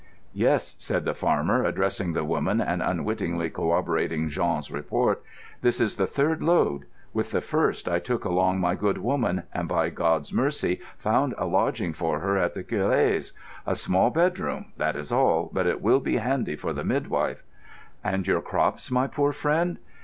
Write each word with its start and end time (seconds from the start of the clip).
"Yes," 0.33 0.75
said 0.79 1.05
the 1.05 1.13
farmer, 1.13 1.63
addressing 1.63 2.13
the 2.13 2.23
women 2.25 2.59
and 2.59 2.81
unwittingly 2.81 3.51
corroborating 3.51 4.29
Jean's 4.29 4.71
report. 4.71 5.21
"This 5.61 5.79
is 5.79 5.95
the 5.97 6.07
third 6.07 6.41
load. 6.41 6.85
With 7.13 7.29
the 7.29 7.39
first 7.39 7.87
I 7.87 7.99
took 7.99 8.25
along 8.25 8.59
my 8.59 8.73
good 8.73 8.97
woman, 8.97 9.43
and 9.53 9.67
by 9.67 9.89
God's 9.91 10.33
mercy 10.33 10.81
found 10.97 11.35
a 11.37 11.45
lodging 11.45 11.93
for 11.93 12.19
her 12.21 12.35
at 12.35 12.55
the 12.55 12.63
Curé's. 12.63 13.33
A 13.67 13.75
small 13.75 14.09
bedroom—that 14.09 14.95
is 14.95 15.11
all; 15.11 15.51
but 15.53 15.67
it 15.67 15.83
will 15.83 15.99
be 15.99 16.17
handy 16.17 16.55
for 16.55 16.73
the 16.73 16.83
midwife." 16.83 17.43
"And 18.03 18.25
your 18.25 18.41
crops, 18.41 18.89
my 18.89 19.05
poor 19.05 19.31
friend?" 19.33 19.77